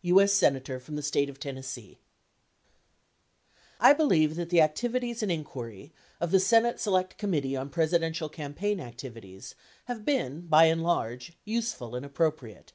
[0.00, 0.32] U.S.
[0.32, 1.98] Senator From the State oe Tennessee
[3.78, 8.30] I believe that the activities and inquiry of the Senate Select Com mittee on Presidential
[8.30, 12.72] Campaign Activities have been, by and large, useful and appropriate.